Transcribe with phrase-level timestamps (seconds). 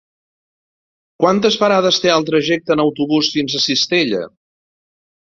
[1.25, 4.27] Quantes parades té el trajecte en autobús fins a Cistella?